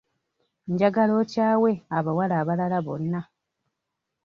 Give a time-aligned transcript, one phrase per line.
[0.71, 3.21] Njagala okyawe abawala abalala bonna.